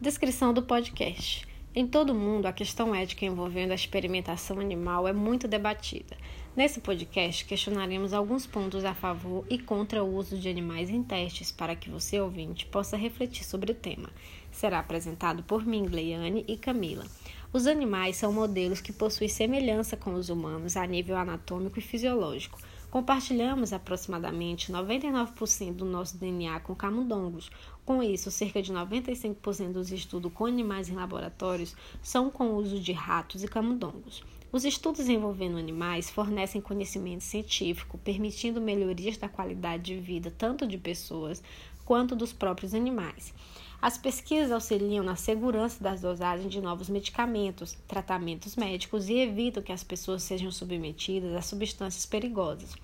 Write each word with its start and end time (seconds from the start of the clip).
Descrição 0.00 0.54
do 0.54 0.62
podcast. 0.62 1.44
Em 1.74 1.84
todo 1.84 2.14
mundo, 2.14 2.46
a 2.46 2.52
questão 2.52 2.94
ética 2.94 3.26
envolvendo 3.26 3.72
a 3.72 3.74
experimentação 3.74 4.60
animal 4.60 5.08
é 5.08 5.12
muito 5.12 5.48
debatida. 5.48 6.16
Nesse 6.56 6.78
podcast, 6.78 7.44
questionaremos 7.44 8.12
alguns 8.12 8.46
pontos 8.46 8.84
a 8.84 8.94
favor 8.94 9.44
e 9.50 9.58
contra 9.58 10.04
o 10.04 10.14
uso 10.14 10.38
de 10.38 10.48
animais 10.48 10.88
em 10.88 11.02
testes 11.02 11.50
para 11.50 11.74
que 11.74 11.90
você, 11.90 12.20
ouvinte, 12.20 12.64
possa 12.66 12.96
refletir 12.96 13.44
sobre 13.44 13.72
o 13.72 13.74
tema. 13.74 14.08
Será 14.52 14.78
apresentado 14.78 15.42
por 15.42 15.66
mim, 15.66 15.84
Gleiane 15.84 16.44
e 16.46 16.56
Camila. 16.56 17.04
Os 17.52 17.66
animais 17.66 18.14
são 18.14 18.32
modelos 18.32 18.80
que 18.80 18.92
possuem 18.92 19.28
semelhança 19.28 19.96
com 19.96 20.14
os 20.14 20.28
humanos 20.28 20.76
a 20.76 20.86
nível 20.86 21.16
anatômico 21.16 21.80
e 21.80 21.82
fisiológico. 21.82 22.60
Compartilhamos 22.90 23.74
aproximadamente 23.74 24.72
99% 24.72 25.74
do 25.74 25.84
nosso 25.84 26.16
DNA 26.16 26.58
com 26.60 26.74
camundongos. 26.74 27.50
Com 27.84 28.02
isso, 28.02 28.30
cerca 28.30 28.62
de 28.62 28.72
95% 28.72 29.72
dos 29.72 29.92
estudos 29.92 30.32
com 30.32 30.46
animais 30.46 30.88
em 30.88 30.94
laboratórios 30.94 31.76
são 32.02 32.30
com 32.30 32.48
o 32.48 32.56
uso 32.56 32.80
de 32.80 32.92
ratos 32.92 33.44
e 33.44 33.48
camundongos. 33.48 34.24
Os 34.50 34.64
estudos 34.64 35.06
envolvendo 35.06 35.58
animais 35.58 36.08
fornecem 36.08 36.62
conhecimento 36.62 37.22
científico, 37.22 37.98
permitindo 37.98 38.58
melhorias 38.58 39.18
da 39.18 39.28
qualidade 39.28 39.94
de 39.94 40.00
vida 40.00 40.32
tanto 40.36 40.66
de 40.66 40.78
pessoas 40.78 41.42
quanto 41.84 42.16
dos 42.16 42.32
próprios 42.32 42.72
animais. 42.72 43.34
As 43.80 43.96
pesquisas 43.96 44.50
auxiliam 44.50 45.04
na 45.04 45.14
segurança 45.14 45.80
das 45.80 46.00
dosagens 46.00 46.52
de 46.52 46.60
novos 46.60 46.88
medicamentos, 46.88 47.78
tratamentos 47.86 48.56
médicos 48.56 49.08
e 49.08 49.14
evitam 49.18 49.62
que 49.62 49.70
as 49.70 49.84
pessoas 49.84 50.24
sejam 50.24 50.50
submetidas 50.50 51.32
a 51.36 51.40
substâncias 51.40 52.04
perigosas. 52.04 52.74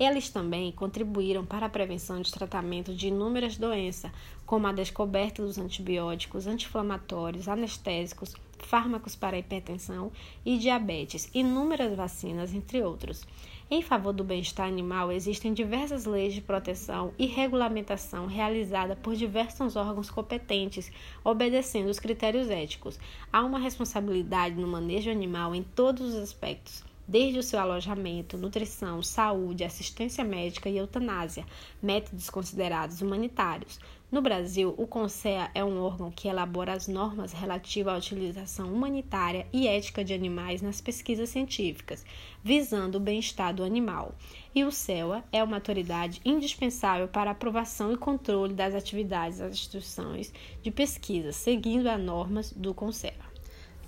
Eles 0.00 0.30
também 0.30 0.72
contribuíram 0.72 1.44
para 1.44 1.66
a 1.66 1.68
prevenção 1.68 2.22
de 2.22 2.32
tratamento 2.32 2.94
de 2.94 3.08
inúmeras 3.08 3.58
doenças, 3.58 4.10
como 4.46 4.66
a 4.66 4.72
descoberta 4.72 5.42
dos 5.42 5.58
antibióticos, 5.58 6.46
anti-inflamatórios, 6.46 7.46
anestésicos, 7.46 8.34
fármacos 8.58 9.14
para 9.14 9.38
hipertensão 9.38 10.10
e 10.44 10.58
diabetes, 10.58 11.30
inúmeras 11.34 11.94
vacinas, 11.94 12.54
entre 12.54 12.82
outros. 12.82 13.26
Em 13.70 13.82
favor 13.82 14.14
do 14.14 14.24
bem-estar 14.24 14.66
animal, 14.66 15.12
existem 15.12 15.52
diversas 15.52 16.06
leis 16.06 16.32
de 16.32 16.40
proteção 16.40 17.12
e 17.18 17.26
regulamentação 17.26 18.26
realizada 18.26 18.96
por 18.96 19.14
diversos 19.14 19.76
órgãos 19.76 20.10
competentes, 20.10 20.90
obedecendo 21.22 21.90
os 21.90 21.98
critérios 21.98 22.48
éticos. 22.48 22.98
Há 23.30 23.44
uma 23.44 23.58
responsabilidade 23.58 24.54
no 24.54 24.66
manejo 24.66 25.10
animal 25.10 25.54
em 25.54 25.62
todos 25.62 26.14
os 26.14 26.14
aspectos, 26.14 26.82
desde 27.08 27.38
o 27.38 27.42
seu 27.42 27.58
alojamento, 27.58 28.36
nutrição, 28.36 29.02
saúde, 29.02 29.64
assistência 29.64 30.22
médica 30.22 30.68
e 30.68 30.76
eutanásia, 30.76 31.46
métodos 31.82 32.28
considerados 32.28 33.00
humanitários. 33.00 33.80
No 34.10 34.22
Brasil, 34.22 34.74
o 34.78 34.86
CONSEA 34.86 35.50
é 35.54 35.62
um 35.62 35.82
órgão 35.82 36.10
que 36.10 36.28
elabora 36.28 36.72
as 36.72 36.88
normas 36.88 37.32
relativas 37.32 37.92
à 37.92 37.98
utilização 37.98 38.72
humanitária 38.72 39.46
e 39.52 39.68
ética 39.68 40.02
de 40.02 40.14
animais 40.14 40.62
nas 40.62 40.80
pesquisas 40.80 41.28
científicas, 41.28 42.06
visando 42.42 42.96
o 42.96 43.00
bem-estar 43.00 43.54
do 43.54 43.62
animal. 43.62 44.14
E 44.54 44.64
o 44.64 44.72
CEA 44.72 45.22
é 45.30 45.44
uma 45.44 45.56
autoridade 45.56 46.22
indispensável 46.24 47.06
para 47.06 47.32
aprovação 47.32 47.92
e 47.92 47.98
controle 47.98 48.54
das 48.54 48.74
atividades 48.74 49.40
das 49.40 49.52
instituições 49.52 50.32
de 50.62 50.70
pesquisa, 50.70 51.30
seguindo 51.30 51.86
as 51.86 52.00
normas 52.00 52.50
do 52.50 52.72
CONSEA. 52.72 53.27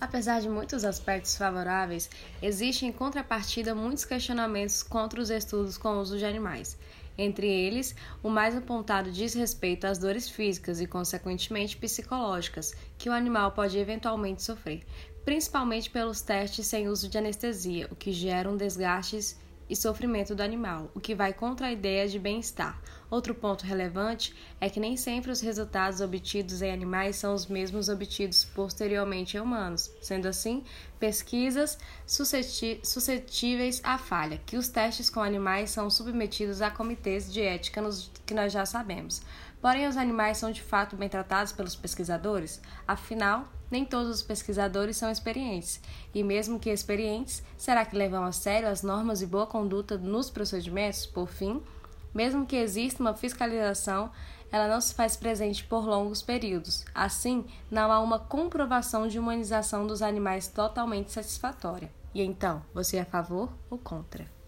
Apesar 0.00 0.40
de 0.40 0.48
muitos 0.48 0.82
aspectos 0.82 1.36
favoráveis, 1.36 2.08
existem 2.40 2.88
em 2.88 2.92
contrapartida 2.92 3.74
muitos 3.74 4.06
questionamentos 4.06 4.82
contra 4.82 5.20
os 5.20 5.28
estudos 5.28 5.76
com 5.76 5.90
o 5.90 6.00
uso 6.00 6.16
de 6.16 6.24
animais. 6.24 6.78
Entre 7.18 7.46
eles, 7.46 7.94
o 8.22 8.30
mais 8.30 8.56
apontado 8.56 9.12
diz 9.12 9.34
respeito 9.34 9.86
às 9.86 9.98
dores 9.98 10.26
físicas 10.26 10.80
e, 10.80 10.86
consequentemente, 10.86 11.76
psicológicas 11.76 12.74
que 12.96 13.10
o 13.10 13.12
animal 13.12 13.52
pode 13.52 13.76
eventualmente 13.76 14.42
sofrer, 14.42 14.86
principalmente 15.22 15.90
pelos 15.90 16.22
testes 16.22 16.66
sem 16.66 16.88
uso 16.88 17.06
de 17.06 17.18
anestesia, 17.18 17.86
o 17.90 17.94
que 17.94 18.10
gera 18.10 18.48
um 18.48 18.56
desgastes 18.56 19.38
e 19.70 19.76
sofrimento 19.76 20.34
do 20.34 20.42
animal, 20.42 20.90
o 20.94 21.00
que 21.00 21.14
vai 21.14 21.32
contra 21.32 21.68
a 21.68 21.72
ideia 21.72 22.08
de 22.08 22.18
bem-estar. 22.18 22.82
Outro 23.08 23.34
ponto 23.34 23.64
relevante 23.64 24.34
é 24.60 24.68
que 24.68 24.80
nem 24.80 24.96
sempre 24.96 25.30
os 25.30 25.40
resultados 25.40 26.00
obtidos 26.00 26.60
em 26.60 26.72
animais 26.72 27.16
são 27.16 27.32
os 27.34 27.46
mesmos 27.46 27.88
obtidos 27.88 28.44
posteriormente 28.44 29.36
em 29.36 29.40
humanos, 29.40 29.90
sendo 30.02 30.26
assim, 30.26 30.64
pesquisas 30.98 31.78
suscetíveis 32.04 33.80
à 33.84 33.96
falha, 33.96 34.40
que 34.44 34.56
os 34.56 34.68
testes 34.68 35.08
com 35.08 35.22
animais 35.22 35.70
são 35.70 35.88
submetidos 35.88 36.60
a 36.60 36.70
comitês 36.70 37.32
de 37.32 37.40
ética 37.40 37.80
nos, 37.80 38.10
que 38.26 38.34
nós 38.34 38.52
já 38.52 38.66
sabemos. 38.66 39.22
Porém, 39.60 39.86
os 39.86 39.96
animais 39.96 40.38
são 40.38 40.50
de 40.50 40.62
fato 40.62 40.96
bem 40.96 41.08
tratados 41.08 41.52
pelos 41.52 41.76
pesquisadores? 41.76 42.60
Afinal, 42.88 43.48
nem 43.70 43.84
todos 43.84 44.10
os 44.10 44.22
pesquisadores 44.22 44.96
são 44.96 45.10
experientes, 45.10 45.80
e 46.14 46.22
mesmo 46.22 46.58
que 46.58 46.70
experientes, 46.70 47.42
será 47.56 47.84
que 47.84 47.96
levam 47.96 48.24
a 48.24 48.32
sério 48.32 48.68
as 48.68 48.82
normas 48.82 49.20
de 49.20 49.26
boa 49.26 49.46
conduta 49.46 49.96
nos 49.96 50.28
procedimentos? 50.30 51.06
Por 51.06 51.28
fim, 51.28 51.62
mesmo 52.12 52.46
que 52.46 52.56
exista 52.56 53.02
uma 53.02 53.14
fiscalização, 53.14 54.10
ela 54.50 54.66
não 54.66 54.80
se 54.80 54.94
faz 54.94 55.16
presente 55.16 55.64
por 55.64 55.86
longos 55.86 56.22
períodos. 56.22 56.84
Assim, 56.94 57.44
não 57.70 57.92
há 57.92 58.00
uma 58.00 58.18
comprovação 58.18 59.06
de 59.06 59.18
humanização 59.18 59.86
dos 59.86 60.02
animais 60.02 60.48
totalmente 60.48 61.12
satisfatória. 61.12 61.90
E 62.12 62.22
então, 62.22 62.62
você 62.74 62.96
é 62.96 63.02
a 63.02 63.06
favor 63.06 63.48
ou 63.70 63.78
contra? 63.78 64.39